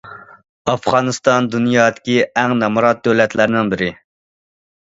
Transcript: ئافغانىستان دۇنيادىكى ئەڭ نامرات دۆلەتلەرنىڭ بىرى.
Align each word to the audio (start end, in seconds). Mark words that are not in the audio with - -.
ئافغانىستان 0.71 1.49
دۇنيادىكى 1.55 2.17
ئەڭ 2.23 2.57
نامرات 2.63 3.07
دۆلەتلەرنىڭ 3.09 3.71
بىرى. 3.75 3.95